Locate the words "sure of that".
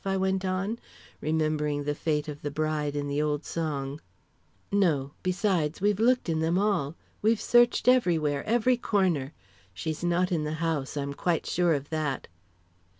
11.45-12.27